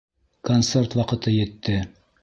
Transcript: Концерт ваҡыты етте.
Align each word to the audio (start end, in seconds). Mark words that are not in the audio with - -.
Концерт 0.49 0.97
ваҡыты 1.01 1.37
етте. 1.37 1.81